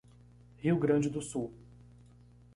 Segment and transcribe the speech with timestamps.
[0.57, 1.51] Rio Grande do Sul